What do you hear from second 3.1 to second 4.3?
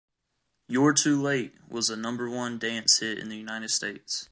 in the United States.